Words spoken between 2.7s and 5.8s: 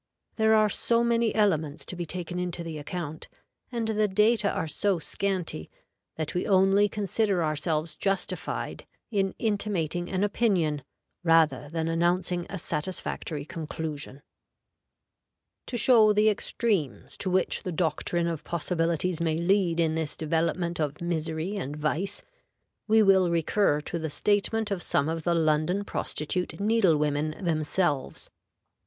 account, and the data are so scanty,